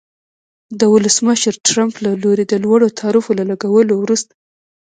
[0.79, 4.33] د ولسمشر ټرمپ له لوري د لوړو تعرفو له لګولو وروسته